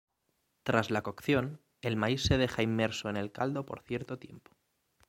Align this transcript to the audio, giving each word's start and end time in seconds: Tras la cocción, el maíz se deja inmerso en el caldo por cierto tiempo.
Tras 0.63 0.89
la 0.89 1.03
cocción, 1.03 1.61
el 1.83 1.95
maíz 1.95 2.23
se 2.23 2.39
deja 2.39 2.63
inmerso 2.63 3.07
en 3.11 3.17
el 3.17 3.31
caldo 3.31 3.67
por 3.67 3.81
cierto 3.83 4.17
tiempo. 4.17 4.57